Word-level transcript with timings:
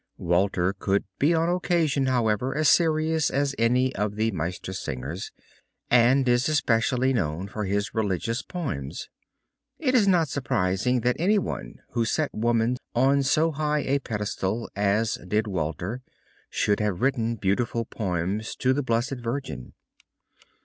Walter 0.17 0.73
could 0.73 1.03
be 1.19 1.31
on 1.35 1.47
occasion, 1.47 2.07
however, 2.07 2.57
as 2.57 2.69
serious 2.69 3.29
as 3.29 3.53
any 3.59 3.95
of 3.95 4.15
the 4.15 4.31
Meistersingers 4.31 5.31
and 5.91 6.27
is 6.27 6.49
especially 6.49 7.13
known 7.13 7.47
for 7.47 7.65
his 7.65 7.93
religious 7.93 8.41
poems. 8.41 9.09
It 9.77 9.93
is 9.93 10.07
not 10.07 10.27
surprising 10.27 11.01
that 11.01 11.17
any 11.19 11.37
one 11.37 11.75
who 11.91 12.03
set 12.03 12.33
woman 12.33 12.77
on 12.95 13.21
so 13.21 13.51
high 13.51 13.81
a 13.83 13.99
pedestal 13.99 14.67
as 14.75 15.19
did 15.27 15.45
Walter, 15.45 16.01
should 16.49 16.79
have 16.79 17.03
written 17.03 17.35
beautiful 17.35 17.85
poems 17.85 18.55
to 18.55 18.73
the 18.73 18.81
Blessed 18.81 19.19
Virgin. 19.19 19.73